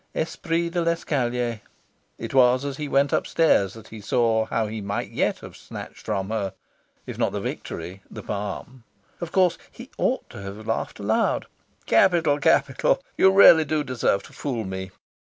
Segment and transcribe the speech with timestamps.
[0.15, 1.61] Esprit de l'escalier
[2.17, 6.07] it was as he went upstairs that he saw how he might yet have snatched
[6.07, 6.55] from her,
[7.05, 8.83] if not the victory, the palm.
[9.19, 11.45] Of course he ought to have laughed aloud
[11.85, 12.99] "Capital, capital!
[13.15, 14.89] You really do deserve to fool me.